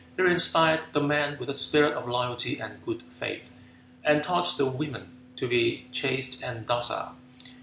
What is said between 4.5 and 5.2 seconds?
the women